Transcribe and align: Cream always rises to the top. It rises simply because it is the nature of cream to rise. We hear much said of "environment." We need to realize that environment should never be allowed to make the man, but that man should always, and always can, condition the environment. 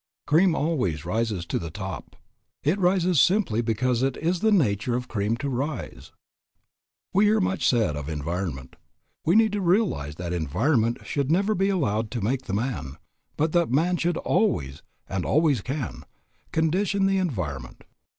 Cream 0.25 0.55
always 0.55 1.05
rises 1.05 1.45
to 1.45 1.59
the 1.59 1.69
top. 1.69 2.15
It 2.63 2.79
rises 2.79 3.21
simply 3.21 3.61
because 3.61 4.01
it 4.01 4.17
is 4.17 4.39
the 4.39 4.51
nature 4.51 4.95
of 4.95 5.07
cream 5.07 5.37
to 5.37 5.47
rise. 5.47 6.11
We 7.13 7.25
hear 7.25 7.39
much 7.39 7.69
said 7.69 7.95
of 7.95 8.09
"environment." 8.09 8.77
We 9.27 9.35
need 9.35 9.51
to 9.51 9.61
realize 9.61 10.15
that 10.15 10.33
environment 10.33 11.05
should 11.05 11.29
never 11.29 11.53
be 11.53 11.69
allowed 11.69 12.09
to 12.09 12.21
make 12.21 12.45
the 12.47 12.53
man, 12.53 12.97
but 13.37 13.51
that 13.51 13.69
man 13.69 13.95
should 13.97 14.17
always, 14.17 14.81
and 15.07 15.23
always 15.23 15.61
can, 15.61 16.03
condition 16.51 17.05
the 17.05 17.19
environment. 17.19 17.83